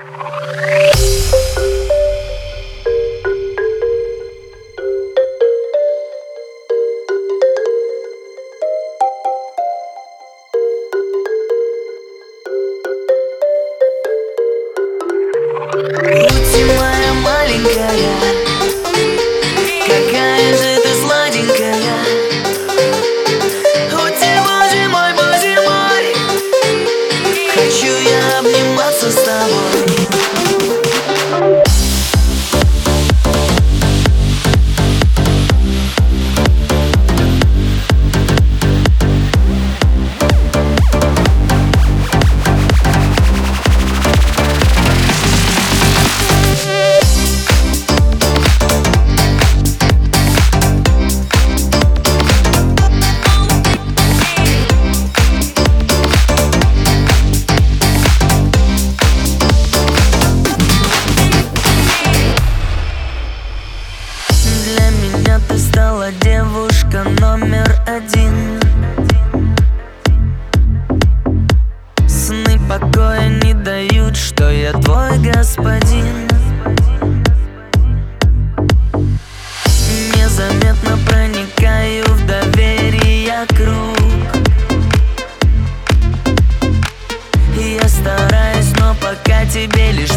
[0.00, 1.00] Yeah.
[72.70, 76.28] покоя не дают, что я твой господин.
[80.14, 83.96] Незаметно проникаю в доверие круг.
[87.56, 90.16] Я стараюсь, но пока тебе лишь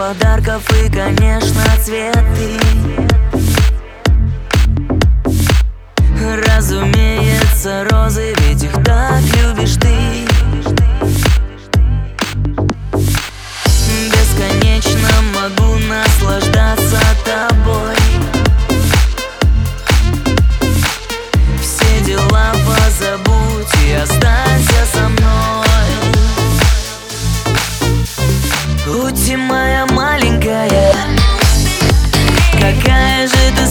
[0.00, 3.09] подарков и, конечно, цветы.
[30.50, 31.06] Какая,
[32.54, 33.66] какая же ты